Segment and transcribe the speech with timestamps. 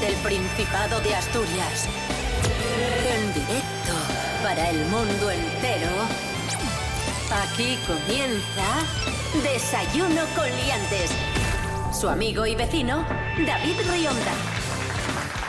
[0.00, 1.86] desde el Principado de Asturias.
[3.10, 3.92] En directo
[4.42, 5.88] para el mundo entero.
[7.42, 11.10] Aquí comienza Desayuno con Liantes.
[11.98, 13.04] Su amigo y vecino,
[13.46, 14.32] David Rionda.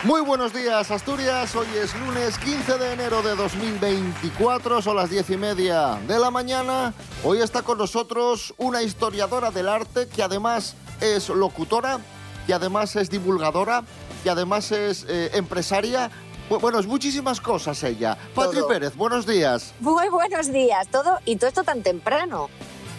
[0.04, 1.56] Muy buenos días, Asturias.
[1.56, 6.31] Hoy es lunes 15 de enero de 2024, son las diez y media de la
[6.31, 6.94] mañana.
[7.23, 12.00] Hoy está con nosotros una historiadora del arte que además es locutora,
[12.48, 13.84] que además es divulgadora,
[14.23, 16.09] que además es eh, empresaria.
[16.50, 18.18] Bu- Bueno, es muchísimas cosas ella.
[18.36, 18.62] Patri.
[18.68, 19.73] Pérez, buenos días.
[19.80, 22.50] Muy buenos días, todo y todo esto tan temprano,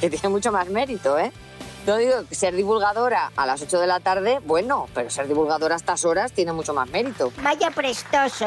[0.00, 1.32] que tiene mucho más mérito, ¿eh?
[1.86, 5.74] No digo que ser divulgadora a las 8 de la tarde, bueno, pero ser divulgadora
[5.74, 7.32] a estas horas tiene mucho más mérito.
[7.42, 8.46] Vaya prestoso.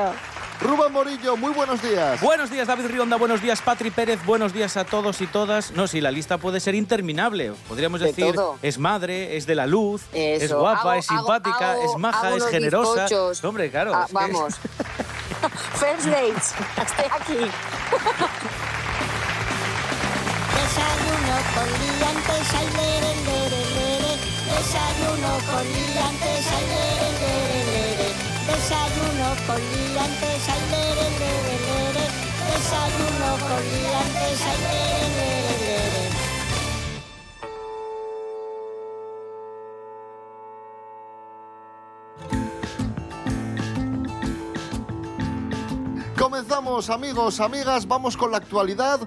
[0.64, 2.22] Rubén Morillo, muy buenos días.
[2.22, 3.17] Buenos días, David Rionda.
[3.17, 4.23] Buenos días, Patri Pérez.
[4.25, 5.72] Buenos días a todos y todas.
[5.72, 7.52] No, sí, la lista puede ser interminable.
[7.67, 8.58] Podríamos De decir, todo.
[8.61, 12.38] es madre, es de la luz, es guapa, Hago- es simpática, hago- es maja, hago
[12.38, 13.03] es generosa.
[13.03, 13.44] bizcochos.
[13.44, 13.91] Hombre, claro.
[13.94, 14.53] Ah, es vamos.
[15.75, 17.52] First dates, estoy aquí.
[20.56, 24.14] Desayuno con liantes, ay, lere, lere, lere.
[24.47, 27.62] Desayuno con liantes, ay, lere, lere.
[28.45, 32.05] Desayuno con liantes, ay, lere, lere, lere.
[32.50, 35.08] Desayuno con liantes, ay, lere,
[35.61, 36.03] lere.
[46.17, 49.00] Comenzamos, amigos, amigas, vamos con la actualidad.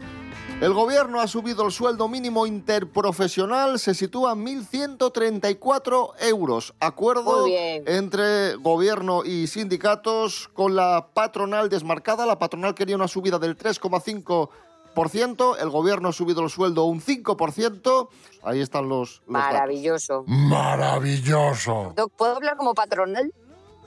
[0.61, 6.73] El gobierno ha subido el sueldo mínimo interprofesional, se sitúa en 1.134 euros.
[6.81, 12.25] Acuerdo entre gobierno y sindicatos con la patronal desmarcada.
[12.25, 18.09] La patronal quería una subida del 3,5%, el gobierno ha subido el sueldo un 5%.
[18.43, 19.53] Ahí están los, los datos.
[19.53, 20.25] Maravilloso.
[20.27, 21.93] Maravilloso.
[21.95, 23.31] Doc, ¿Puedo hablar como patronal?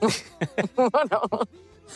[0.76, 1.20] bueno,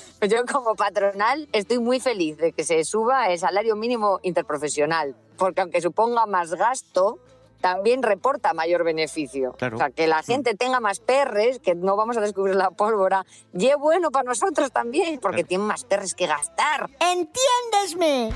[0.28, 5.60] yo como patronal estoy muy feliz de que se suba el salario mínimo interprofesional, porque
[5.60, 7.18] aunque suponga más gasto,
[7.60, 9.52] también reporta mayor beneficio.
[9.52, 9.76] Claro.
[9.76, 13.24] O sea, que la gente tenga más perres, que no vamos a descubrir la pólvora,
[13.54, 15.48] y es bueno para nosotros también, porque Claro.
[15.48, 16.90] tienen más perres que gastar.
[17.00, 18.32] ¡Entiéndesme!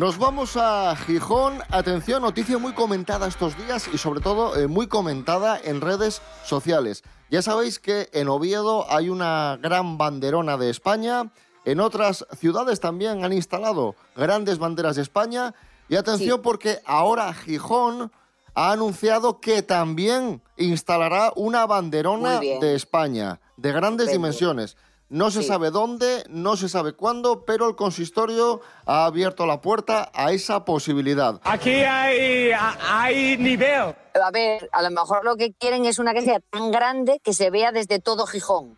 [0.00, 1.58] Nos vamos a Gijón.
[1.68, 7.04] Atención, noticia muy comentada estos días y sobre todo eh, muy comentada en redes sociales.
[7.28, 11.30] Ya sabéis que en Oviedo hay una gran banderona de España.
[11.66, 15.54] En otras ciudades también han instalado grandes banderas de España.
[15.90, 16.42] Y atención Sí.
[16.42, 18.10] porque ahora Gijón
[18.54, 24.78] ha anunciado que también instalará una banderona de España de grandes dimensiones.
[25.10, 25.48] No se Sí.
[25.48, 30.64] sabe dónde, no se sabe cuándo, pero el consistorio ha abierto la puerta a esa
[30.64, 31.40] posibilidad.
[31.42, 32.52] Aquí hay,
[32.88, 33.92] hay nivel.
[34.14, 37.34] A ver, a lo mejor lo que quieren es una que sea tan grande que
[37.34, 38.76] se vea desde todo Gijón.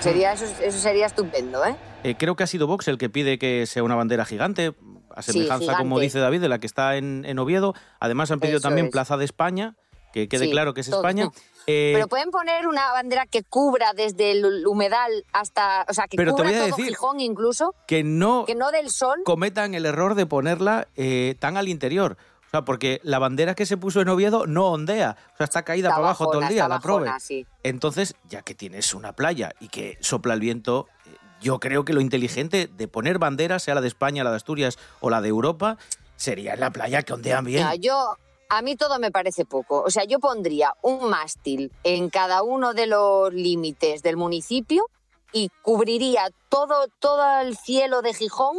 [0.00, 1.76] Sería, eso, eso sería estupendo, ¿eh?
[2.04, 4.74] Eh, creo que ha sido Vox el que pide que sea una bandera gigante,
[5.14, 7.74] a Sí, semejanza, como dice David, de la que está en, en Oviedo.
[8.00, 8.92] Además han pedido Eso también es.
[8.92, 9.74] Plaza de España,
[10.12, 11.00] que quede Sí, claro que es todo.
[11.00, 11.30] España.
[11.66, 16.16] Eh, Pero pueden poner una bandera que cubra desde el humedal hasta, o sea, que
[16.16, 19.20] Pero te cubra voy a todo decir- Gijón incluso, que no que no del sol.
[19.24, 22.16] cometan el error de ponerla eh, tan al interior.
[22.46, 25.16] O sea, porque la bandera que se puso en Oviedo no ondea.
[25.32, 26.80] O sea, está caída Está para abajo todo el día, la
[27.18, 27.46] sí.
[27.62, 31.94] Entonces, ya que tienes una playa y que sopla el viento, eh, yo creo que
[31.94, 35.28] lo inteligente de poner banderas, sea la de España, la de Asturias o la de
[35.28, 35.78] Europa,
[36.16, 37.62] sería en la playa que ondean bien.
[37.64, 38.18] Mira, yo,
[38.54, 39.80] a mí todo me parece poco.
[39.80, 44.90] O sea, yo pondría un mástil en cada uno de los límites del municipio
[45.32, 48.58] y cubriría todo, todo el cielo de Gijón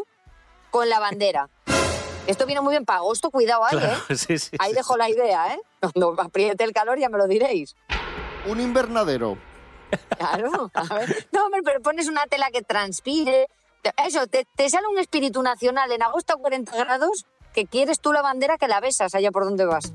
[0.72, 1.48] con la bandera.
[2.26, 4.16] Esto viene muy bien para agosto, cuidado ahí, Claro, ¿eh?
[4.16, 4.78] sí, sí, Ahí sí.
[4.78, 5.62] dejo la idea, ¿eh?
[5.80, 7.76] Cuando apriete el calor ya me lo diréis.
[8.48, 9.38] Un invernadero.
[10.18, 11.28] Claro, a ver.
[11.32, 13.48] No, hombre, pero pones una tela que transpire.
[14.08, 18.12] Eso, te, te sale un espíritu nacional en agosto a 40 grados que quieres tú
[18.12, 19.94] la bandera que la besas allá por donde vas.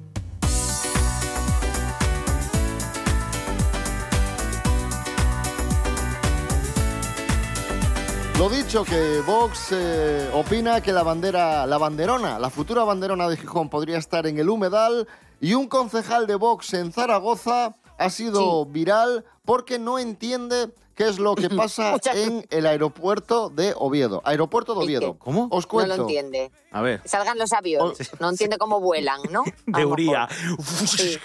[8.39, 13.37] Lo dicho, que Vox eh, opina que la bandera, la banderona, la futura banderona de
[13.37, 15.09] Gijón podría estar en el humedal
[15.41, 21.21] y un concejal de Vox en Zaragoza ha sido viral porque no entiende qué es
[21.21, 24.21] lo que pasa en el aeropuerto de Oviedo.
[24.25, 24.85] Aeropuerto de.
[24.85, 25.15] Oviedo.
[25.19, 25.47] ¿Cómo?
[25.53, 25.97] Os No cuento.
[25.97, 26.51] lo entiende.
[26.73, 28.11] A ver, Salgan los aviones.
[28.21, 29.45] No entiende cómo vuelan, ¿no?
[29.73, 30.27] A de lo Uría.
[30.27, 30.67] mejor.
[30.89, 31.19] Sí.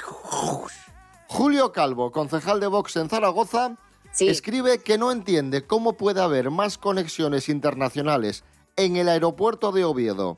[1.27, 3.75] Julio Calvo, concejal de Vox en Zaragoza,
[4.11, 4.29] Sí.
[4.29, 8.43] escribe que no entiende cómo puede haber más conexiones internacionales
[8.75, 10.37] en el aeropuerto de Oviedo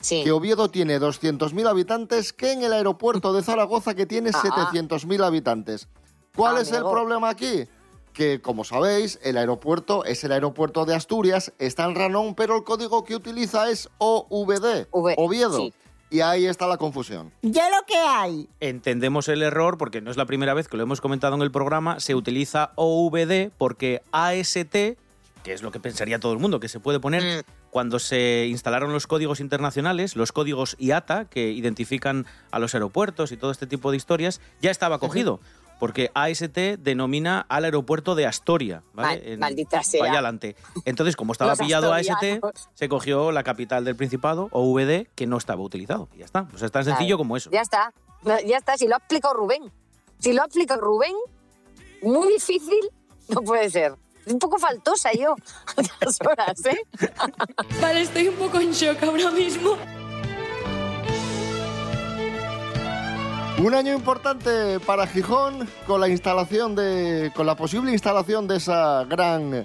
[0.00, 0.24] Sí.
[0.24, 4.42] que Oviedo tiene 200.000 habitantes que en el aeropuerto de Zaragoza que tiene Ah.
[4.42, 5.86] 700.000 habitantes.
[6.34, 7.68] ¿Cuál es el problema aquí?
[8.12, 12.62] Que, como sabéis, el aeropuerto es el aeropuerto de Asturias, está en Ranón, pero el
[12.64, 15.56] código que utiliza es OVD, V, Oviedo.
[15.56, 15.72] sí.
[16.10, 17.32] Y ahí está la confusión.
[17.40, 18.46] Yo lo que hay.
[18.60, 21.50] Entendemos el error porque no es la primera vez que lo hemos comentado en el
[21.50, 22.00] programa.
[22.00, 24.72] Se utiliza OVD porque AST,
[25.42, 27.50] que es lo que pensaría todo el mundo que se puede poner Mm.
[27.70, 33.38] cuando se instalaron los códigos internacionales, los códigos IATA que identifican a los aeropuertos y
[33.38, 35.40] todo este tipo de historias, ya estaba cogido.
[35.82, 39.30] Porque AST denomina al aeropuerto de Astoria, ¿vale?
[39.30, 39.98] Mal- maldita sea.
[40.00, 40.54] Vaya adelante.
[40.84, 42.38] Entonces, como estaba pillado AST,
[42.74, 46.08] se cogió la capital del Principado, OVD, que no estaba utilizado.
[46.14, 46.44] Y ya está.
[46.46, 47.50] Pues es tan sencillo como eso.
[47.50, 47.92] Ya está,
[48.46, 48.76] ya está.
[48.78, 49.72] Si lo ha explicado Rubén,
[50.20, 51.16] si lo ha explicado Rubén,
[52.00, 52.88] muy difícil
[53.26, 53.96] no puede ser.
[54.26, 55.34] Un poco faltosa yo
[55.76, 56.80] a estas horas, ¿eh?
[57.80, 59.76] Vale, estoy un poco en shock ahora mismo.
[63.58, 69.04] Un año importante para Gijón con la instalación de, con la posible instalación de esa
[69.04, 69.64] gran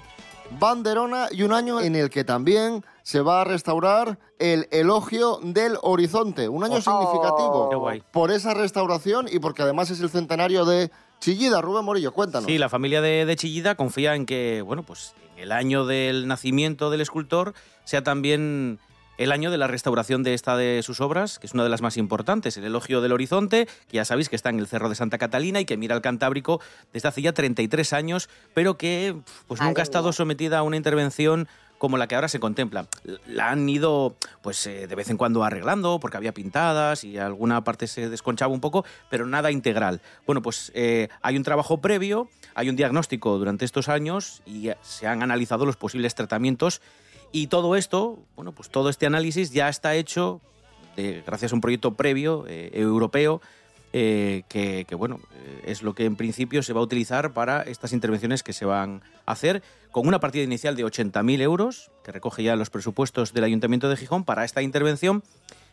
[0.60, 5.78] banderona y un año en el que también se va a restaurar el elogio del
[5.82, 6.48] horizonte.
[6.48, 6.80] Un año Oh.
[6.80, 7.70] significativo
[8.12, 10.90] por esa restauración y porque además es el centenario de
[11.20, 11.60] Chillida.
[11.60, 12.46] Rubén Morillo, cuéntanos.
[12.46, 16.28] Sí, la familia de, de Chillida confía en que, bueno, pues en el año del
[16.28, 17.54] nacimiento del escultor
[17.84, 18.78] sea también
[19.18, 21.82] el año de la restauración de esta de sus obras, que es una de las
[21.82, 24.94] más importantes, el Elogio del Horizonte, que ya sabéis que está en el Cerro de
[24.94, 26.60] Santa Catalina y que mira al Cantábrico
[26.92, 29.16] desde hace ya 33 años, pero que
[29.46, 31.48] pues nunca ha estado sometida a una intervención
[31.78, 32.88] como la que ahora se contempla.
[33.26, 37.62] La han ido, pues, eh, de vez en cuando arreglando, porque había pintadas y alguna
[37.64, 40.00] parte se desconchaba un poco, pero nada integral.
[40.26, 45.06] Bueno, pues eh, hay un trabajo previo, hay un diagnóstico durante estos años y se
[45.06, 46.82] han analizado los posibles tratamientos
[47.32, 50.40] y todo esto, bueno, pues todo este análisis ya está hecho
[50.96, 53.40] de- gracias a un proyecto previo eh, europeo
[53.92, 57.62] eh, que, que, bueno, eh, es lo que en principio se va a utilizar para
[57.62, 62.12] estas intervenciones que se van a hacer, con una partida inicial de 80.000 euros, que
[62.12, 65.22] recoge ya los presupuestos del Ayuntamiento de Gijón para esta intervención,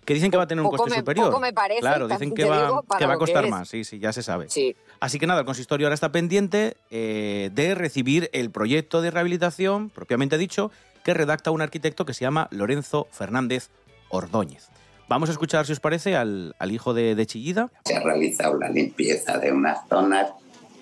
[0.05, 1.27] que dicen que va a tener un Poco coste me- superior.
[1.27, 4.13] poco me parece, Claro, dicen que va, que va a costar más, sí, sí, ya
[4.13, 4.49] se sabe.
[4.49, 4.75] Sí.
[5.01, 9.89] Así que nada, el consistorio ahora está pendiente eh, de recibir el proyecto de rehabilitación,
[9.89, 10.71] propiamente dicho,
[11.05, 13.69] que redacta un arquitecto que se llama Lorenzo Fernández
[14.09, 14.69] Ordóñez.
[15.07, 17.69] Vamos a escuchar, si os parece, al, al hijo de, de Chillida.
[17.85, 20.31] Se ha realizado la limpieza de unas zonas,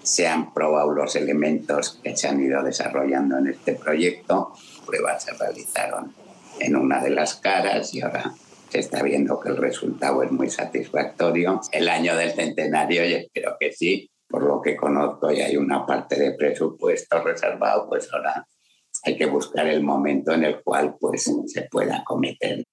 [0.02, 4.54] se han probado los elementos que se han ido desarrollando en este proyecto,
[4.86, 6.16] pruebas se realizaron
[6.62, 8.34] en una de las caras y ahora
[8.70, 11.60] se está viendo que el resultado es muy satisfactorio.
[11.74, 15.86] El año del centenario, y espero que sí, por lo que conozco y hay una
[15.86, 18.48] parte de presupuesto reservado, pues ahora
[19.04, 22.64] hay que buscar el momento en el cual pues se pueda acometer.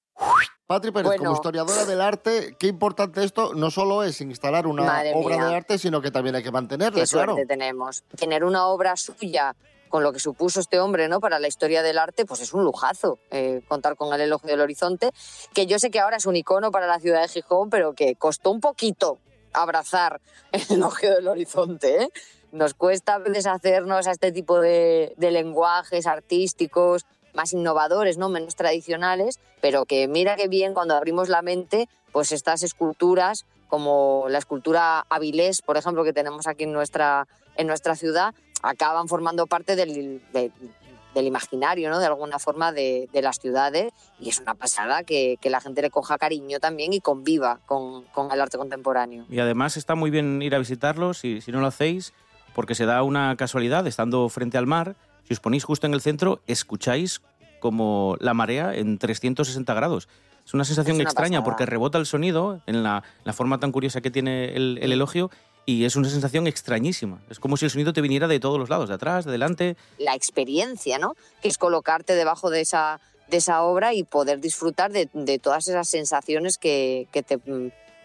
[0.66, 1.22] Patri Pérez, Bueno.
[1.24, 5.44] como historiadora del arte, qué importante esto no solo es instalar una Madre obra mía.
[5.46, 7.32] de arte, sino que también hay que mantenerla, Qué claro.
[7.32, 8.04] suerte tenemos.
[8.16, 9.56] Tener una obra suya
[9.88, 11.18] con lo que supuso este hombre ¿no?
[11.18, 14.60] para la historia del arte, pues es un lujazo eh, contar con el elogio del
[14.60, 15.10] horizonte,
[15.52, 18.14] que yo sé que ahora es un icono para la ciudad de Gijón, pero que
[18.14, 19.18] costó un poquito
[19.52, 20.20] abrazar
[20.52, 22.04] el elogio del horizonte.
[22.04, 22.10] ¿eh?
[22.52, 28.28] Nos cuesta a veces hacernos a este tipo de, lenguajes artísticos más innovadores, ¿no?
[28.28, 34.26] menos tradicionales, pero que mira qué bien cuando abrimos la mente, pues estas esculturas como
[34.28, 39.46] la escultura Avilés, por ejemplo, que tenemos aquí en nuestra, en nuestra ciudad, acaban formando
[39.46, 40.50] parte del, de-
[41.14, 41.98] del imaginario, ¿no?
[42.00, 45.90] De alguna forma de, las ciudades y es una pasada que, que la gente le
[45.90, 49.24] coja cariño también y conviva con, con el arte contemporáneo.
[49.28, 52.12] Y además está muy bien ir a visitarlos, si, si no lo hacéis,
[52.60, 54.94] porque se da una casualidad, estando frente al mar,
[55.26, 57.22] si os ponéis justo en el centro, escucháis
[57.58, 60.08] como la marea en 360 grados.
[60.44, 61.44] Es una sensación Es una extraña pasada.
[61.44, 65.30] porque rebota el sonido en la, la forma tan curiosa que tiene el, el elogio
[65.64, 67.22] y es una sensación extrañísima.
[67.30, 69.78] Es como si el sonido te viniera de todos los lados, de atrás, de delante.
[69.96, 71.14] La experiencia, ¿no?
[71.40, 73.00] Que es colocarte debajo de esa,
[73.30, 77.38] de esa obra y poder disfrutar de, de todas esas sensaciones que, que te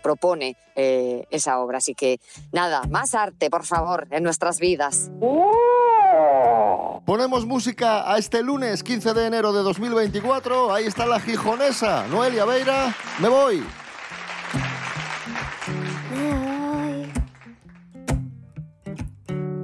[0.05, 1.79] propone eh, esa obra.
[1.79, 2.19] Así que
[2.51, 5.09] nada, más arte, por favor, en nuestras vidas.
[7.05, 10.71] Ponemos música a este lunes 15 de enero de 2024.
[10.71, 12.95] Ahí está la gijonesa, Noelia Beira.
[13.19, 13.63] Me voy.
[16.11, 17.11] Me voy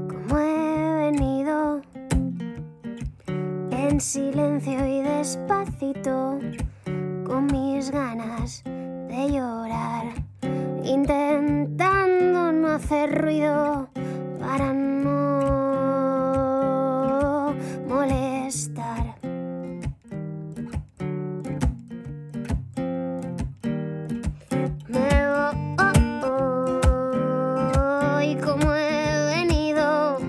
[0.10, 1.82] como he venido,
[3.70, 6.40] en silencio y despacito,
[7.28, 8.64] con mis ganas
[9.12, 10.21] de llorar,
[11.02, 13.90] intentando no hacer ruido
[14.40, 15.16] para no
[17.88, 19.16] molestar.
[24.88, 25.10] Me
[28.14, 30.20] voy como he venido,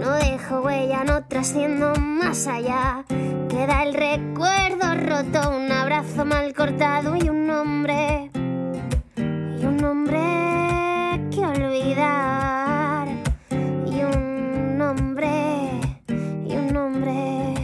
[0.00, 3.04] no dejo huella, no trasciendo más allá.
[3.48, 8.23] Queda el recuerdo roto, un abrazo mal cortado y un nombre.
[9.84, 13.06] Un nombre que olvidar.
[13.86, 15.28] Y un nombre.
[16.48, 17.54] Y un nombre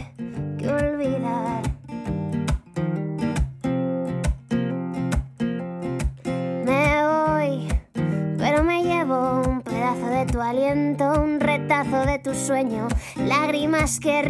[0.59, 1.63] que olvidar.
[6.63, 7.67] Me voy,
[8.37, 12.87] pero me llevo un pedazo de tu aliento, un retazo de tu sueño,
[13.17, 14.21] lágrimas que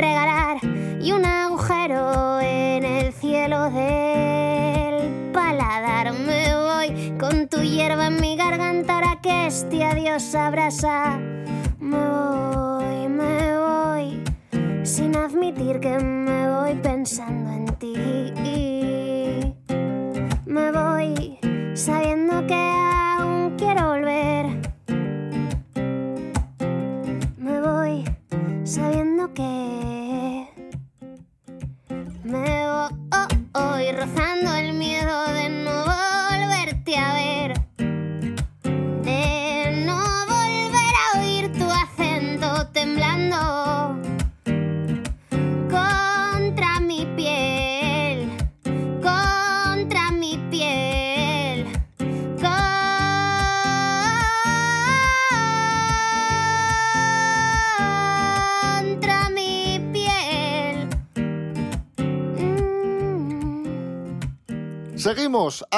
[20.51, 21.39] Me voy
[21.75, 22.30] sabiendo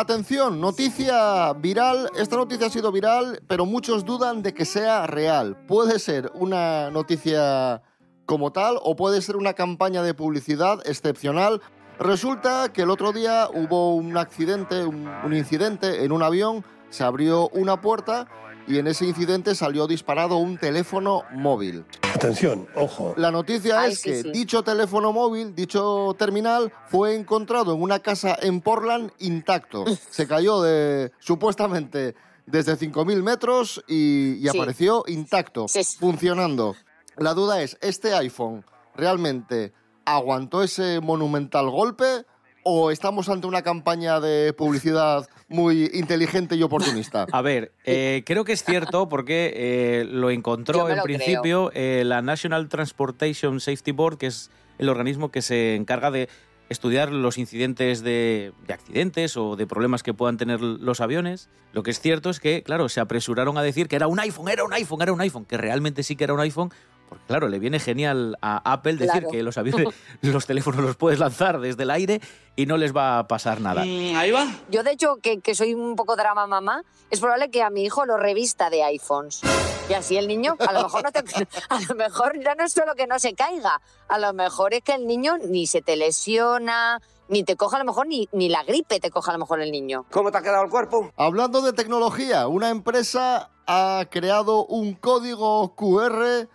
[0.03, 2.09] atención, noticia viral.
[2.15, 5.57] Esta noticia ha sido viral, pero muchos dudan de que sea real.
[5.65, 7.81] Puede ser una noticia
[8.25, 11.61] como tal o puede ser una campaña de publicidad excepcional.
[11.99, 17.03] Resulta que el otro día hubo un accidente, un, un incidente en un avión, se
[17.03, 18.27] abrió una puerta
[18.67, 21.85] y en ese incidente salió disparado un teléfono móvil.
[22.15, 23.13] Atención, ojo.
[23.17, 24.31] La noticia Ay, es sí, que sí.
[24.31, 29.85] dicho teléfono móvil, dicho terminal, fue encontrado en una casa en Portland intacto.
[30.09, 32.15] Se cayó de, supuestamente
[32.45, 34.57] desde 5.000 metros y, y Sí.
[34.57, 35.97] apareció intacto, Sí, sí.
[35.99, 36.75] funcionando.
[37.17, 38.65] La duda es, ¿este iPhone
[38.95, 39.73] realmente
[40.05, 42.25] aguantó ese monumental golpe
[42.63, 47.27] o estamos ante una campaña de publicidad muy inteligente y oportunista?
[47.31, 52.03] A ver, eh, creo que es cierto porque eh, lo encontró en lo principio eh,
[52.05, 56.29] la National Transportation Safety Board, que es el organismo que se encarga de
[56.69, 61.49] estudiar los incidentes de, de accidentes o de problemas que puedan tener los aviones.
[61.71, 64.49] Lo que es cierto es que, claro, se apresuraron a decir que era un iPhone,
[64.49, 66.71] era un iPhone, era un iPhone, que realmente sí que era un iPhone.
[67.09, 69.29] Porque claro, le viene genial a Apple decir Claro.
[69.29, 69.87] que los aviones,
[70.21, 72.21] los teléfonos los puedes lanzar desde el aire
[72.55, 73.81] y no les va a pasar nada.
[73.81, 74.47] ahí va.
[74.69, 77.83] Yo, de hecho, que, que soy un poco drama mamá, es probable que a mi
[77.83, 79.41] hijo lo revista de iPhones.
[79.89, 81.19] Y así el niño, a lo mejor no te,
[81.69, 84.81] a lo mejor ya no es solo que no se caiga, a lo mejor es
[84.81, 88.49] que el niño ni se te lesiona, ni te coja a lo mejor ni, ni
[88.49, 90.05] la gripe te coja a lo mejor el niño.
[90.11, 91.11] ¿Cómo te ha quedado el cuerpo?
[91.17, 96.47] Hablando de tecnología, una empresa ha creado un código QR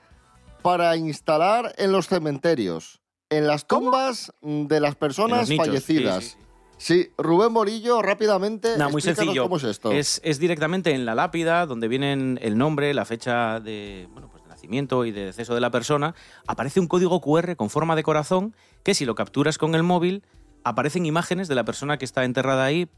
[0.68, 6.24] para instalar en los cementerios, en las tumbas de las personas nichos, fallecidas.
[6.24, 6.36] sí, sí.
[6.76, 9.44] Sí, Rubén Morillo, rápidamente, No, muy sencillo.
[9.44, 9.90] cómo es esto.
[9.92, 14.42] Es, es directamente en la lápida, donde vienen el nombre, la fecha de, bueno, pues
[14.44, 16.14] de nacimiento y de deceso de la persona.
[16.46, 20.22] Aparece un código QR con forma de corazón que si lo capturas con el móvil,
[20.64, 22.88] aparecen imágenes de la persona que está enterrada ahí.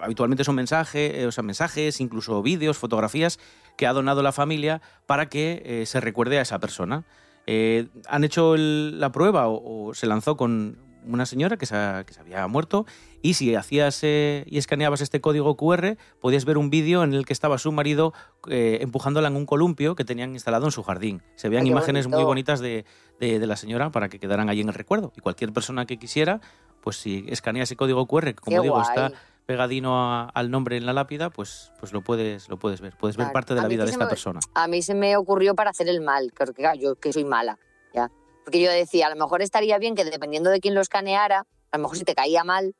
[0.00, 3.38] Habitualmente son mensajes, o sea, mensajes, incluso vídeos, fotografías
[3.76, 7.04] que ha donado la familia para que eh, se recuerde a esa persona.
[7.46, 11.74] Eh, han hecho el- la prueba o, o se lanzó con una señora que se,
[11.74, 12.86] ha- que se había muerto
[13.22, 17.26] y si hacías eh, y escaneabas este código QR podías ver un vídeo en el
[17.26, 18.12] que estaba su marido
[18.48, 21.20] eh, empujándola en un columpio que tenían instalado en su jardín.
[21.34, 22.84] Se veían Ay, qué imágenes muy bonitas de,
[23.18, 25.12] de- de la señora para que quedaran allí en el recuerdo.
[25.16, 26.40] Y cualquier persona que quisiera,
[26.80, 28.86] pues si escanea ese código QR, que como Qué digo, guay.
[28.86, 29.12] está
[29.46, 32.94] pegadino a- al nombre en la lápida, pues, pues lo, puedes, lo puedes ver.
[32.96, 34.40] Puedes ver parte de A la vida de esta me- persona.
[34.54, 37.58] A mí se me ocurrió para hacer el mal, porque yo que soy mala,
[37.94, 38.10] ¿ya?
[38.44, 41.76] Porque yo decía, a lo mejor estaría bien que dependiendo de quién lo escaneara, a
[41.78, 42.74] lo mejor si te caía mal,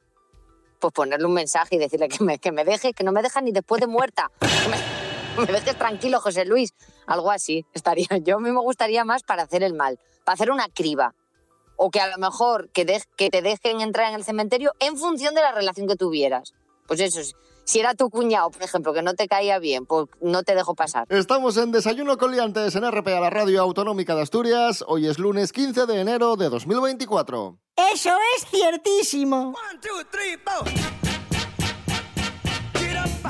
[0.80, 3.40] pues ponerle un mensaje y decirle que me, que me deje, que no me deja
[3.40, 4.30] ni después de muerta.
[5.38, 6.74] Me, me dejes tranquilo, José Luis.
[7.06, 8.06] Algo así estaría.
[8.22, 11.14] Yo a mí me gustaría más para hacer el mal, para hacer una criba.
[11.76, 14.96] O que a lo mejor que, de- que te dejen entrar en el cementerio en
[14.96, 16.52] función de la relación que tuvieras.
[16.86, 17.20] Pues eso,
[17.64, 20.74] si era tu cuñado, por ejemplo, que no te caía bien, pues no te dejo
[20.74, 21.06] pasar.
[21.08, 24.84] Estamos en Desayuno con Liantes en RPA, la radio autonómica de Asturias.
[24.86, 27.56] Hoy es lunes 15 de enero de 2024.
[27.94, 29.54] Eso es ciertísimo.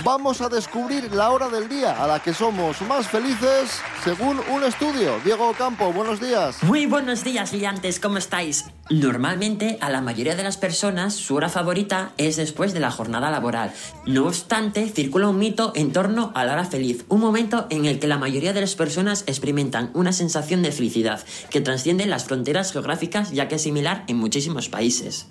[0.04, 4.64] Vamos a descubrir la hora del día a la que somos más felices según un
[4.64, 5.20] estudio.
[5.24, 6.60] Diego Campo, buenos días.
[6.64, 8.64] Muy buenos días, liantes, ¿cómo estáis?
[8.90, 13.30] Normalmente, a la mayoría de las personas, su hora favorita es después de la jornada
[13.30, 13.72] laboral.
[14.04, 18.00] No obstante, circula un mito en torno a la hora feliz, un momento en el
[18.00, 22.72] que la mayoría de las personas experimentan una sensación de felicidad que trasciende las fronteras
[22.72, 25.28] geográficas ya que es similar en muchísimos países.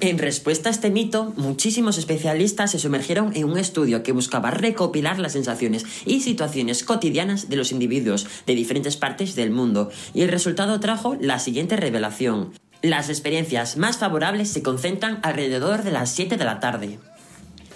[0.00, 5.18] En respuesta a este mito, muchísimos especialistas se sumergieron en un estudio que buscaba recopilar
[5.18, 10.28] las sensaciones y situaciones cotidianas de los individuos de diferentes partes del mundo, y el
[10.28, 12.52] resultado trajo la siguiente revelación.
[12.82, 16.98] Las experiencias más favorables se concentran alrededor de las 7 de la tarde.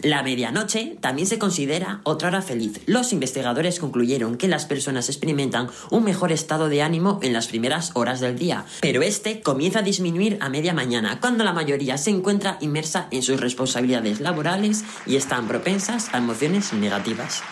[0.02, 2.80] La medianoche también se considera otra hora feliz.
[2.86, 7.90] Los investigadores concluyeron que las personas experimentan un mejor estado de ánimo en las primeras
[7.94, 12.10] horas del día, pero este comienza a disminuir a media mañana, cuando la mayoría se
[12.10, 17.42] encuentra inmersa en sus responsabilidades laborales y están propensas a emociones negativas.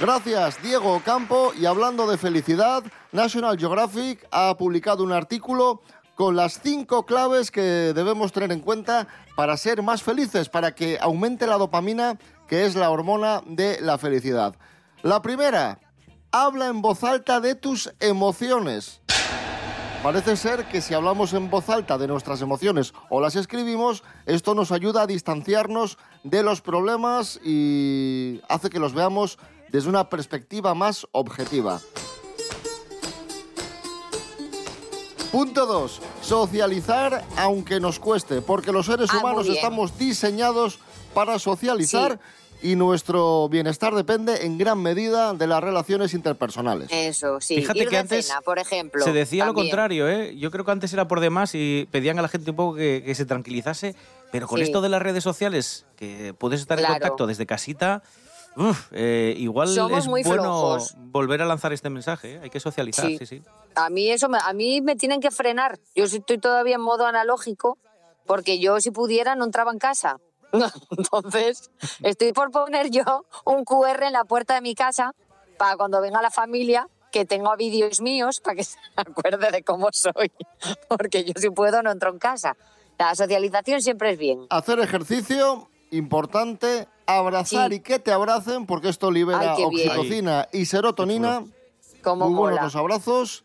[0.00, 1.52] Gracias, Diego Campo.
[1.58, 5.82] Y hablando de felicidad, National Geographic ha publicado un artículo
[6.18, 9.06] con las cinco claves que debemos tener en cuenta
[9.36, 13.98] para ser más felices, para que aumente la dopamina, que es la hormona de la
[13.98, 14.56] felicidad.
[15.02, 15.78] La primera,
[16.32, 19.00] habla en voz alta de tus emociones.
[20.02, 24.56] Parece ser que si hablamos en voz alta de nuestras emociones o las escribimos, esto
[24.56, 30.74] nos ayuda a distanciarnos de los problemas y hace que los veamos desde una perspectiva
[30.74, 31.80] más objetiva.
[35.32, 36.00] Punto 2.
[36.22, 40.78] Socializar aunque nos cueste, porque los seres Ah, humanos estamos diseñados
[41.14, 42.18] para socializar
[42.62, 46.88] y nuestro bienestar depende en gran medida de las relaciones interpersonales.
[46.90, 47.56] Eso, sí.
[47.56, 49.04] Fíjate Ir que de antes cena, por ejemplo.
[49.04, 50.34] Se decía lo contrario, ¿eh?
[50.36, 53.02] Yo creo que antes era por demás y pedían a la gente un poco que,
[53.04, 53.94] que se tranquilizase,
[54.32, 54.64] pero con Sí.
[54.64, 56.94] esto de las redes sociales, que puedes estar Claro.
[56.94, 58.02] en contacto desde casita,
[58.56, 60.94] uf, eh, igual Somos es muy bueno flojos.
[60.98, 62.40] volver a lanzar este mensaje, ¿eh?
[62.42, 63.18] hay que socializar, Sí.
[63.18, 63.42] sí, sí.
[63.74, 65.78] A mí eso, me, a mí me tienen que frenar.
[65.94, 67.78] Yo sí estoy todavía en modo analógico,
[68.26, 70.18] porque yo si pudiera no entraba en casa.
[70.90, 71.70] Entonces,
[72.02, 75.14] estoy por poner yo un QR en la puerta de mi casa
[75.58, 79.88] para cuando venga la familia que tenga vídeos míos para que se acuerde de cómo
[79.92, 80.30] soy.
[80.88, 82.56] Porque yo si puedo no entro en casa.
[82.98, 84.46] La socialización siempre es bien.
[84.50, 87.76] Hacer ejercicio, importante, abrazar Sí.
[87.76, 91.44] y que te abracen, porque esto libera Ay, oxitocina y serotonina.
[92.02, 93.44] Como Muy buenos los abrazos.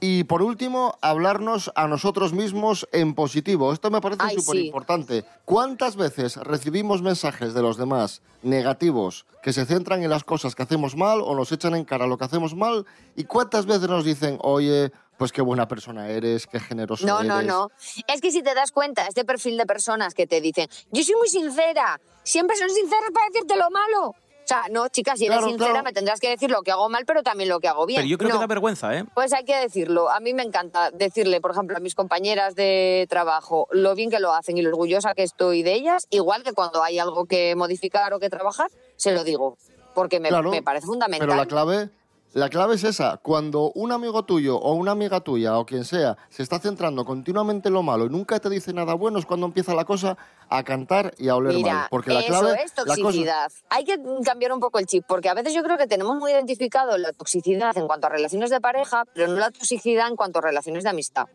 [0.00, 3.72] Y por último, hablarnos a nosotros mismos en positivo.
[3.72, 5.24] Esto me parece súper importante.
[5.44, 10.62] ¿Cuántas veces recibimos mensajes de los demás negativos que se centran en las cosas que
[10.62, 12.86] hacemos mal o nos echan en cara lo que hacemos mal?
[13.16, 17.28] ¿Y cuántas veces nos dicen, oye, pues qué buena persona eres, qué generoso No, eres?
[17.28, 17.70] no, no.
[18.06, 21.16] Es que si te das cuenta, este perfil de personas que te dicen, yo soy
[21.16, 24.10] muy sincera, siempre son sinceras para decirte lo malo.
[24.10, 25.84] O sea, no, chicas, si eres Claro, sincera claro.
[25.84, 27.98] me tendrás que decir lo que hago mal, pero también lo que hago bien.
[27.98, 28.36] Pero yo creo No.
[28.36, 29.04] que da vergüenza, ¿eh?
[29.14, 30.08] Pues hay que decirlo.
[30.08, 34.20] A mí me encanta decirle, por ejemplo, a mis compañeras de trabajo lo bien que
[34.20, 37.54] lo hacen y lo orgullosa que estoy de ellas, igual que cuando hay algo que
[37.56, 39.58] modificar o que trabajar, se lo digo,
[39.94, 41.28] porque me, Claro, me parece fundamental.
[41.28, 41.90] Pero la clave,
[42.34, 43.16] la clave es esa.
[43.16, 47.68] Cuando un amigo tuyo o una amiga tuya o quien sea se está centrando continuamente
[47.68, 50.16] en lo malo y nunca te dice nada bueno, es cuando empieza la cosa
[50.48, 51.86] a cantar y a oler Mira, mal.
[51.90, 53.50] Porque la eso clave, es cosa- toxicidad.
[53.70, 56.30] Hay que cambiar un poco el chip, porque a veces yo creo que tenemos muy
[56.32, 60.38] identificado la toxicidad en cuanto a relaciones de pareja, pero no la toxicidad en cuanto
[60.38, 61.26] a relaciones de amistad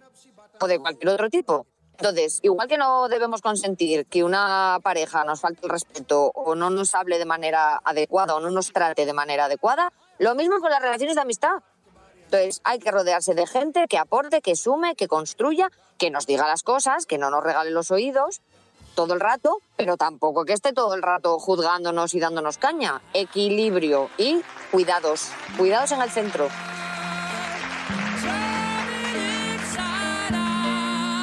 [0.59, 1.65] o de cualquier otro tipo.
[1.97, 6.69] Entonces, igual que no debemos consentir que una pareja nos falte el respeto o no
[6.71, 10.69] nos hable de manera adecuada o no nos trate de manera adecuada, lo mismo con
[10.69, 11.63] las relaciones de amistad.
[12.25, 16.47] Entonces, hay que rodearse de gente que aporte, que sume, que construya, que nos diga
[16.47, 18.41] las cosas, que no nos regale los oídos
[18.95, 23.01] todo el rato, pero tampoco que esté todo el rato juzgándonos y dándonos caña.
[23.13, 25.29] Equilibrio y cuidados.
[25.57, 26.47] Cuidados en el centro.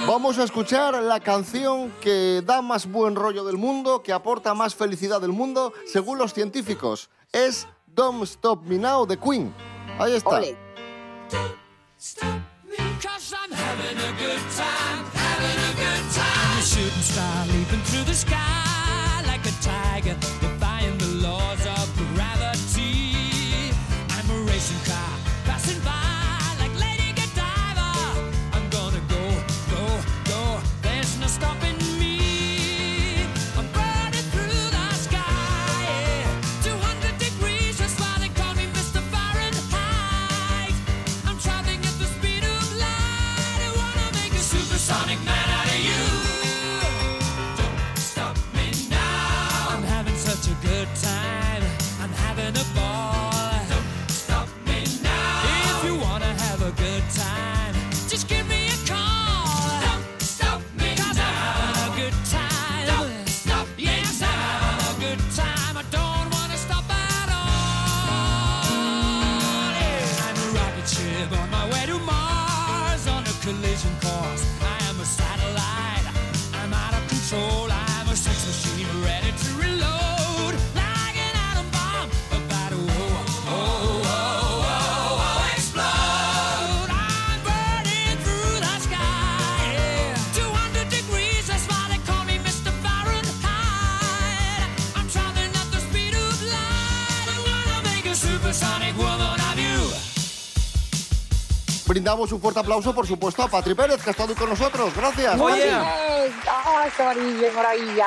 [0.07, 4.75] Vamos a escuchar la canción que da más buen rollo del mundo, que aporta más
[4.75, 7.11] felicidad del mundo, según los científicos.
[7.33, 9.53] Es Don't Stop Me Now de Queen.
[9.99, 10.39] Ahí está.
[10.39, 10.57] Ole.
[16.63, 20.50] shooting star leaping through the sky like a tiger.
[74.05, 76.07] I am a satellite.
[76.55, 77.69] I'm out of control.
[77.71, 80.20] I'm a sex machine ready to reload.
[102.01, 104.91] Brindamos un fuerte aplauso, por supuesto, a Patri Pérez, que ha estado hoy con nosotros.
[104.97, 105.35] Gracias.
[105.37, 105.69] Bien.
[106.49, 108.07] ¡Ah, qué maravilla, qué maravilla!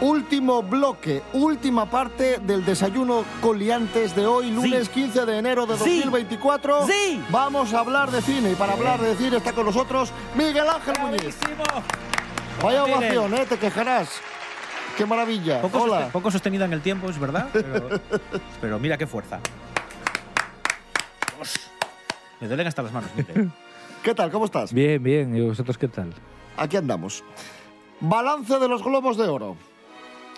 [0.00, 5.78] Último bloque, última parte del desayuno con liantes de hoy, lunes 15 de enero de
[5.78, 6.00] Sí.
[6.00, 6.86] 2024.
[6.86, 7.24] Sí.
[7.30, 10.94] Vamos a hablar de cine y para hablar de cine está con nosotros Miguel Ángel
[11.00, 11.36] Muñiz.
[12.62, 13.46] Vaya ovación, ¿eh?
[13.48, 14.08] Te quejarás.
[14.96, 15.60] Qué maravilla.
[15.62, 16.00] Poco, Hola.
[16.02, 17.88] soste- poco sostenida en el tiempo, es verdad, pero,
[18.60, 19.40] pero mira qué fuerza.
[21.36, 21.70] Dios.
[22.40, 23.10] Me duelen hasta las manos.
[23.16, 23.50] Miguel.
[24.02, 24.30] ¿Qué tal?
[24.30, 24.72] ¿Cómo estás?
[24.72, 25.34] Bien, bien.
[25.36, 26.12] ¿Y vosotros qué tal?
[26.56, 27.24] Aquí andamos.
[28.00, 29.56] Balance de los globos de oro.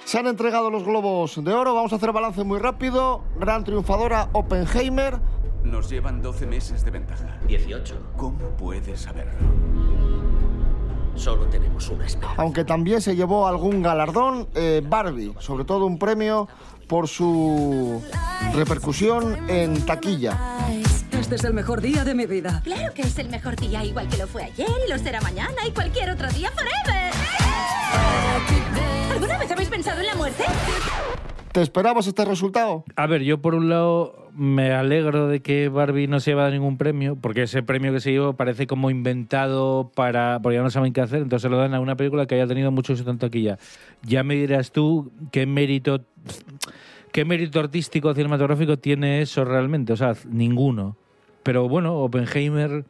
[0.05, 1.75] Se han entregado los globos de oro.
[1.75, 3.25] Vamos a hacer balance muy rápido.
[3.39, 5.19] Gran triunfadora Oppenheimer.
[5.65, 7.39] Nos llevan 12 meses de ventaja.
[7.49, 8.13] 18.
[8.17, 9.33] ¿Cómo puedes saberlo?
[11.17, 12.33] Solo tenemos una espera.
[12.37, 14.49] Aunque también se llevó algún galardón.
[14.55, 16.49] eh, Barbie, sobre todo un premio
[16.87, 18.03] por su
[18.55, 20.39] repercusión en taquilla.
[21.11, 22.61] Este es el mejor día de mi vida.
[22.63, 25.67] Claro que es el mejor día, igual que lo fue ayer y lo será mañana
[25.67, 27.13] y cualquier otro día forever.
[29.13, 30.45] ¿Alguna vez habéis pensado en la muerte?
[31.53, 32.85] ¿Te esperabas este resultado?
[32.97, 36.77] A ver, yo por un lado me alegro de que Barbie no se lleva ningún
[36.77, 40.41] premio, porque ese premio que se llevó parece como inventado para.
[40.43, 42.71] porque ya no saben qué hacer, entonces lo dan a una película que haya tenido
[42.71, 43.59] mucho éxito en taquilla.
[44.03, 46.05] Ya me dirás tú qué mérito.
[47.13, 49.95] ¿Qué mérito artístico cinematográfico tiene eso realmente?
[49.95, 50.99] O sea, ninguno.
[51.43, 52.85] Pero bueno, Oppenheimer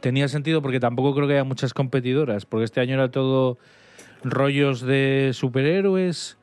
[0.00, 3.58] tenía sentido porque tampoco creo que haya muchas competidoras, porque este año era todo
[4.24, 6.38] rollos de superhéroes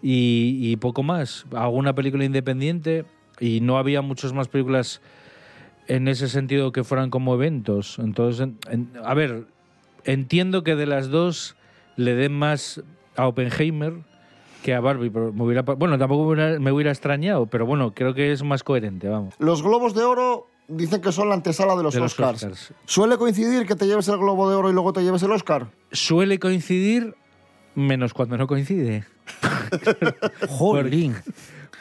[0.00, 1.44] y, y poco más.
[1.52, 3.04] Alguna película independiente
[3.40, 5.00] y no había muchas más películas
[5.88, 7.98] en ese sentido que fueran como eventos.
[7.98, 9.46] Entonces, en- en- a ver,
[10.04, 11.56] entiendo que de las dos
[11.96, 12.82] le den más
[13.16, 13.94] a Oppenheimer
[14.62, 17.66] que a Barbie, pero me hubiera, pa- bueno, tampoco me hubiera, me hubiera extrañado, pero
[17.66, 19.34] bueno, creo que es más coherente, vamos.
[19.38, 22.42] Los globos de oro dicen que son la antesala de los De los Oscars.
[22.42, 22.74] Oscars.
[22.84, 25.68] ¿Suele coincidir que te lleves el globo de oro y luego te lleves el Oscar?
[25.92, 27.14] Suele coincidir
[27.76, 29.04] menos cuando no coincide.
[30.48, 31.14] Jolín.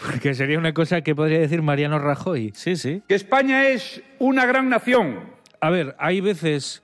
[0.03, 2.51] Porque sería una cosa que podría decir Mariano Rajoy.
[2.55, 3.01] Sí, sí.
[3.07, 5.19] Que España es una gran nación.
[5.61, 6.83] A ver, hay veces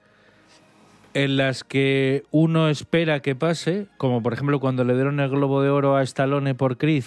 [1.13, 5.61] en las que uno espera que pase, como por ejemplo cuando le dieron el Globo
[5.61, 7.03] de Oro a Stallone por Creed,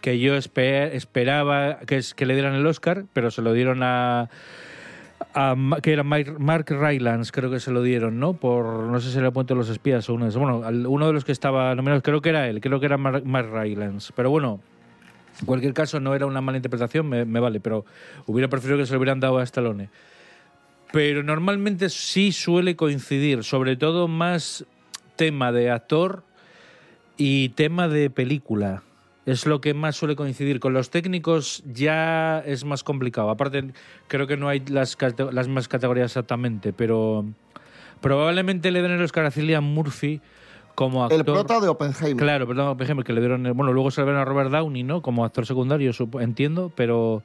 [0.00, 3.82] que yo espe- esperaba que, es- que le dieran el Oscar, pero se lo dieron
[3.84, 4.28] a,
[5.34, 8.34] a que era Mark Rylance, creo que se lo dieron, ¿no?
[8.34, 10.42] Por, no sé si era Puente de los Espías o uno de esos.
[10.42, 12.98] Bueno, al- uno de los que estaba nominado, creo que era él, creo que era
[12.98, 14.12] Mark, Mark Rylance.
[14.16, 14.60] Pero bueno,
[15.40, 17.84] en cualquier caso no era una mala interpretación, me, vale, pero
[18.26, 19.90] hubiera preferido que se lo hubieran dado a Stallone.
[20.92, 24.64] Pero normalmente sí suele coincidir, sobre todo más
[25.16, 26.22] tema de actor
[27.16, 28.82] y tema de película.
[29.26, 30.60] Es lo que más suele coincidir.
[30.60, 33.30] Con los técnicos ya es más complicado.
[33.30, 33.72] Aparte,
[34.06, 34.96] creo que no hay las,
[35.32, 37.24] las más categorías exactamente, pero
[38.00, 40.20] probablemente le den el Oscar a Murphy
[40.74, 41.18] como actor.
[41.20, 42.16] El prota de Oppenheimer.
[42.16, 43.42] Claro, perdón, ejemplo, que le dieron.
[43.56, 45.02] Bueno, luego se le dieron a Robert Downey, ¿no?
[45.02, 47.22] Como actor secundario, entiendo, pero.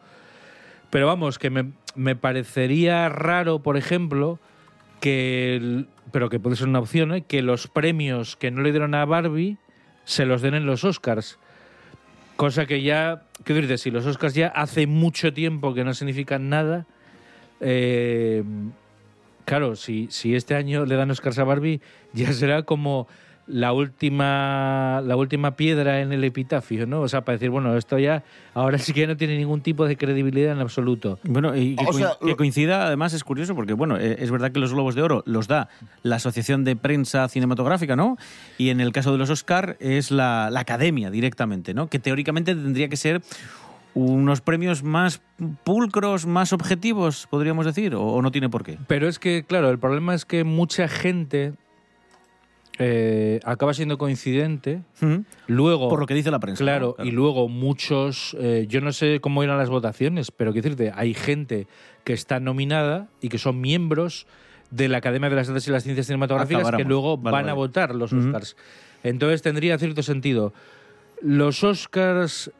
[0.89, 4.39] Pero vamos, que me, me parecería raro, por ejemplo,
[4.99, 5.55] que.
[5.57, 7.21] el- pero que puede ser una opción, ¿eh?
[7.21, 9.57] Que los premios que no le dieron a Barbie
[10.05, 11.37] se los den en los Oscars.
[12.35, 13.23] Cosa que ya.
[13.43, 16.85] Quiero decirte, si los Oscars ya hace mucho tiempo que no significan nada.
[17.61, 18.43] eh,
[19.45, 21.81] claro, si, si este año le dan Oscars a Barbie,
[22.13, 23.07] ya será como
[23.51, 27.01] la última, la última piedra en el epitafio, ¿no?
[27.01, 29.97] O sea, para decir, bueno, esto ya ahora sí que no tiene ningún tipo de
[29.97, 31.17] credibilidad en absoluto.
[31.23, 34.17] Bueno, y que, O sea, coin- que lo- coincida, además, es curioso porque, bueno, eh,
[34.19, 35.67] es verdad que los Globos de Oro los da
[36.03, 38.17] la Asociación de Prensa Cinematográfica, ¿no?
[38.59, 41.87] Y en el caso de los Oscar es la, la Academia directamente, ¿no?
[41.87, 43.21] Que teóricamente tendría que ser
[43.95, 45.21] unos premios más
[45.63, 48.77] pulcros, más objetivos, podríamos decir, o, o no tiene por qué.
[48.87, 51.53] Pero es que, claro, el problema es que mucha gente
[52.79, 54.81] eh, acaba siendo coincidente.
[55.47, 55.89] Luego.
[55.89, 56.63] Por lo que dice la prensa.
[56.63, 58.35] Claro, y luego muchos.
[58.39, 61.67] eh, yo no sé cómo irán las votaciones, pero quiero decirte, hay gente
[62.05, 64.25] que está nominada y que son miembros
[64.71, 67.51] de la Academia de las Artes y las Ciencias Cinematográficas que luego Vale, van vale.
[67.51, 68.13] a votar los.
[68.13, 68.55] Oscars.
[69.03, 70.53] Entonces tendría cierto sentido.
[71.21, 72.51] los Oscars,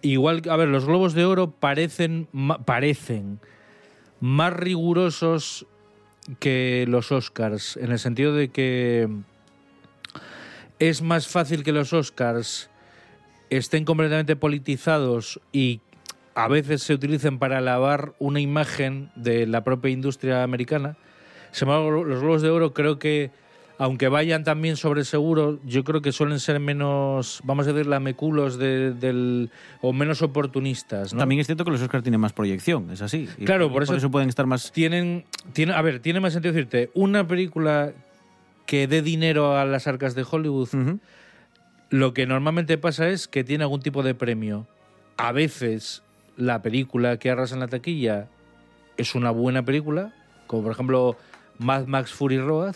[0.00, 2.28] igual, a ver, los Globos de Oro parecen,
[2.64, 3.40] parecen
[4.20, 5.66] más rigurosos
[6.40, 9.08] que los Oscars, en el sentido de que
[10.78, 12.70] es más fácil que los Oscars
[13.50, 15.80] estén completamente politizados y
[16.34, 20.96] a veces se utilicen para lavar una imagen de la propia industria americana.
[21.52, 23.30] Sin embargo, los Globos de Oro creo que,
[23.78, 28.58] aunque vayan también sobre seguro, yo creo que suelen ser menos, vamos a decir, lameculos
[28.58, 31.12] de- del, o menos oportunistas.
[31.14, 31.20] ¿no?
[31.20, 33.28] También es cierto que los Oscars tienen más proyección, es así.
[33.38, 34.72] Y Claro, por eso- pueden estar más.
[34.72, 37.92] Tienen, tiene, a ver, tiene más sentido decirte, una película
[38.66, 40.68] que dé dinero a las arcas de Hollywood,
[41.90, 44.66] lo que normalmente pasa es que tiene algún tipo de premio.
[45.16, 46.02] A veces
[46.36, 48.28] la película que arrasa en la taquilla
[48.96, 50.12] es una buena película,
[50.46, 51.16] como por ejemplo
[51.58, 52.74] Mad Max Fury Road,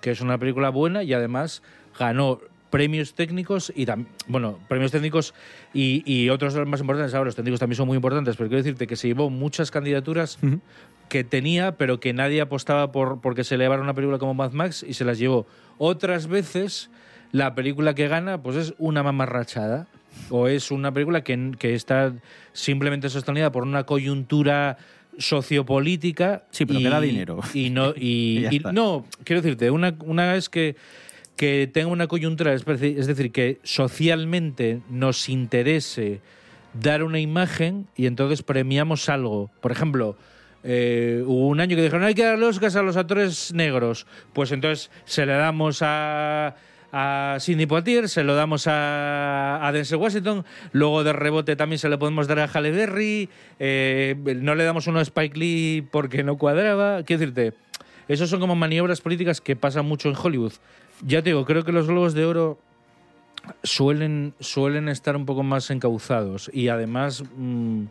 [0.00, 1.62] que es una película buena y además
[1.98, 3.86] ganó premios técnicos y
[4.26, 5.32] bueno, premios técnicos
[5.72, 7.14] y, y otros más importantes.
[7.14, 10.38] Ahora los técnicos también son muy importantes, pero quiero decirte que se llevó muchas candidaturas
[11.08, 14.84] que tenía, pero que nadie apostaba por porque se elevara una película como Mad Max
[14.86, 15.46] y se las llevó.
[15.78, 16.90] Otras veces
[17.32, 19.86] la película que gana pues es una mamarrachada
[20.30, 22.12] o es una película que, que está
[22.52, 24.78] simplemente sostenida por una coyuntura
[25.18, 27.40] sociopolítica Sí, pero que da dinero.
[27.52, 30.76] y no y, y no quiero decirte una una es que
[31.36, 36.20] que tenga una coyuntura es decir que socialmente nos interese
[36.80, 40.16] dar una imagen y entonces premiamos algo por ejemplo
[40.64, 44.06] eh, hubo un año que dijeron hay que dar los Oscars a los actores negros
[44.32, 46.56] pues entonces se le damos a
[46.96, 51.88] a Sidney Poitier, se lo damos a, a Denzel Washington, luego de rebote también se
[51.88, 56.22] lo podemos dar a Halle Berry, eh, no le damos uno a Spike Lee porque
[56.22, 57.02] no cuadraba.
[57.02, 57.54] Quiero decirte,
[58.06, 60.52] esos son como maniobras políticas que pasan mucho en Hollywood.
[61.04, 62.60] Ya te digo, creo que los Globos de Oro
[63.64, 67.86] suelen, suelen estar un poco más encauzados y además mm,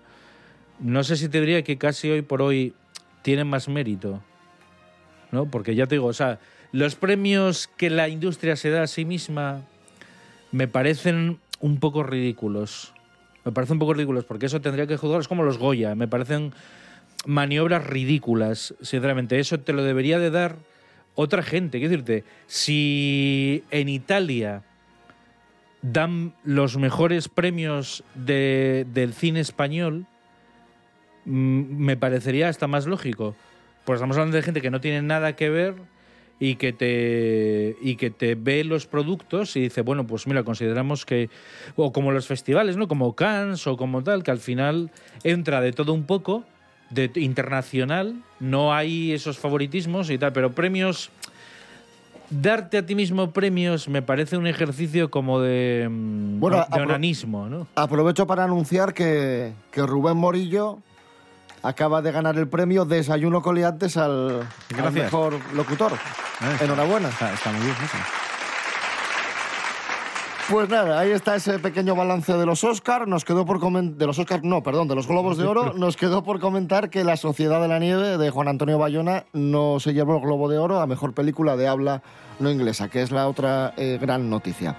[0.79, 2.73] no sé si te diría que casi hoy por hoy
[3.21, 4.21] tienen más mérito.
[5.31, 5.45] ¿no?
[5.45, 6.39] Porque ya te digo, o sea,
[6.71, 9.61] los premios que la industria se da a sí misma
[10.51, 12.93] me parecen un poco ridículos.
[13.45, 15.95] Me parecen un poco ridículos porque eso tendría que juzgarlos como los Goya.
[15.95, 16.53] Me parecen
[17.25, 19.39] maniobras ridículas, sinceramente.
[19.39, 20.57] Eso te lo debería de dar
[21.15, 21.79] otra gente.
[21.79, 24.63] Quiero decirte, si en Italia
[25.81, 30.05] dan los mejores premios de- del cine español,
[31.25, 33.35] me parecería hasta más lógico.
[33.85, 35.75] Pues estamos hablando de gente que no tiene nada que ver
[36.39, 41.05] y que te y que te ve los productos y dice, bueno, pues mira, consideramos
[41.05, 41.29] que
[41.75, 42.87] o como los festivales, ¿no?
[42.87, 44.91] Como Cannes o como tal, que al final
[45.23, 46.43] entra de todo un poco
[46.89, 51.09] de internacional, no hay esos favoritismos y tal, pero premios
[52.29, 57.47] darte a ti mismo premios me parece un ejercicio como de, mm, Bueno, de onanismo,
[57.47, 57.67] ¿no?
[57.75, 60.79] Aprovecho para anunciar que, que Rubén Morillo
[61.63, 64.47] acaba de ganar el premio Desayuno Coliantes al,
[64.93, 65.93] mejor locutor.
[66.59, 67.09] Enhorabuena.
[67.09, 67.97] Está, muy bien eso.
[70.49, 73.07] Pues nada, ahí está ese pequeño balance de los Oscars.
[73.07, 73.97] Nos quedó por comentar.
[73.97, 75.73] De los Oscars, no, perdón, de los Globos de Oro.
[75.77, 79.79] Nos quedó por comentar que La Sociedad de la Nieve de Juan Antonio Bayona no
[79.79, 82.03] se llevó el Globo de Oro a mejor película de habla
[82.39, 84.75] no inglesa, que es la otra eh, gran noticia.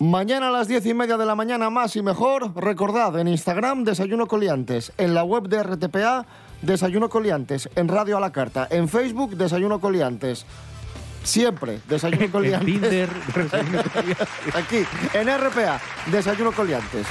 [0.00, 2.56] Mañana a las diez y media de la mañana, más y mejor.
[2.56, 4.92] Recordad, en Instagram, Desayuno Coliantes.
[4.96, 6.24] En la web de RTPA,
[6.62, 7.68] Desayuno Coliantes.
[7.76, 8.66] En Radio a la Carta.
[8.70, 10.46] En Facebook, Desayuno Coliantes.
[11.22, 13.10] Siempre, Desayuno Coliantes.
[14.54, 15.78] Aquí, en RPA,
[16.10, 17.06] Desayuno Coliantes.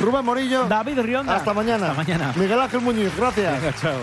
[0.00, 0.64] Rubén Morillo.
[0.64, 1.36] David Rionda.
[1.36, 1.90] Hasta mañana.
[1.90, 2.32] Hasta mañana.
[2.36, 3.82] Miguel Ángel Muñiz, gracias.
[3.82, 3.98] chao.